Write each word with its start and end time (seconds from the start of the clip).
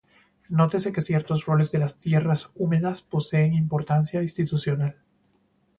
Nótese 0.49 0.91
que 0.91 1.01
ciertos 1.09 1.45
roles 1.45 1.71
de 1.71 1.77
las 1.77 1.99
tierras 1.99 2.49
húmedas 2.55 3.03
poseen 3.03 3.53
importancia 3.53 4.23
institucional. 4.23 4.95